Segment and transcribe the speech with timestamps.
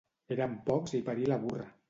[0.35, 1.71] Érem pocs i parí la burra.